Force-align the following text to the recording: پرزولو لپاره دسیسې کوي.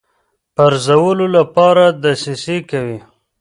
پرزولو 0.55 1.25
لپاره 1.37 1.83
دسیسې 2.03 2.57
کوي. 2.69 2.99